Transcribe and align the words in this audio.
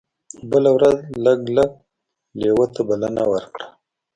بله 0.49 0.69
ورځ 0.77 0.97
لګلګ 1.23 1.71
لیوه 2.39 2.65
ته 2.73 2.81
بلنه 2.87 3.23
ورکړه. 3.31 3.67